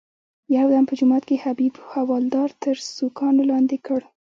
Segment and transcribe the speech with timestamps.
[0.57, 4.01] یو دم په جومات کې حبیب حوالدار تر سوکانو لاندې کړ.